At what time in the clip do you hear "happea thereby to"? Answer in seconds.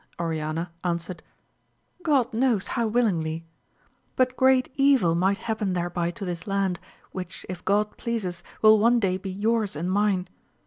5.37-6.25